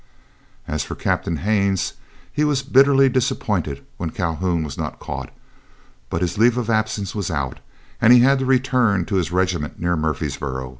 [0.67, 1.93] As for Captain Haines,
[2.33, 5.29] he was bitterly disappointed when Calhoun was not caught.
[6.09, 7.59] But his leave of absence was out,
[8.01, 10.69] and he had to return to his regiment near Murfreesboro.